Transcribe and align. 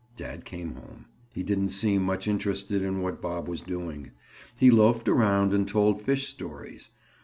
Dad 0.15 0.45
came 0.45 0.73
home. 0.73 1.05
He 1.31 1.43
didn't 1.43 1.69
seem 1.69 2.01
much 2.01 2.27
interested 2.27 2.81
in 2.81 3.01
what 3.03 3.21
Bob 3.21 3.47
was 3.47 3.61
doing. 3.61 4.09
He 4.57 4.71
loafed 4.71 5.07
around 5.07 5.53
and 5.53 5.67
told 5.67 6.01
fish 6.01 6.27
stories. 6.27 6.89